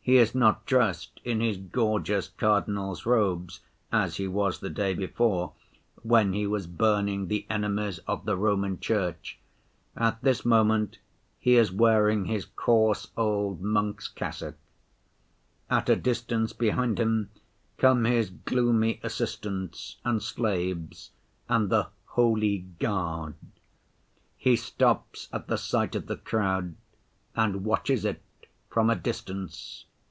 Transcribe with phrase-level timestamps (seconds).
[0.00, 3.60] He is not dressed in his gorgeous cardinal's robes,
[3.92, 5.52] as he was the day before,
[6.02, 10.98] when he was burning the enemies of the Roman Church—at this moment
[11.38, 14.54] he is wearing his coarse, old, monk's cassock.
[15.68, 17.28] At a distance behind him
[17.76, 21.10] come his gloomy assistants and slaves
[21.50, 23.34] and the 'holy guard.'
[24.38, 26.76] He stops at the sight of the crowd
[27.36, 28.22] and watches it
[28.70, 29.84] from a distance.